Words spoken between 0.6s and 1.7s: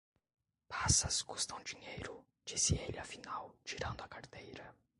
Passas custam